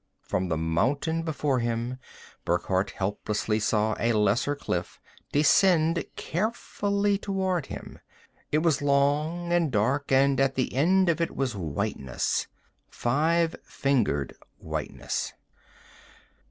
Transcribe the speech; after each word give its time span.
From 0.23 0.49
the 0.49 0.57
mountain 0.57 1.21
before 1.21 1.59
him, 1.59 1.99
Burckhardt 2.43 2.89
helplessly 2.89 3.59
saw 3.59 3.95
a 3.99 4.13
lesser 4.13 4.55
cliff 4.55 4.99
descend 5.31 6.03
carefully 6.15 7.19
toward 7.19 7.67
him. 7.67 7.99
It 8.51 8.63
was 8.63 8.81
long 8.81 9.53
and 9.53 9.71
dark, 9.71 10.11
and 10.11 10.39
at 10.39 10.55
the 10.55 10.73
end 10.73 11.07
of 11.07 11.21
it 11.21 11.35
was 11.35 11.55
whiteness, 11.55 12.47
five 12.89 13.55
fingered 13.61 14.33
whiteness.... 14.57 15.33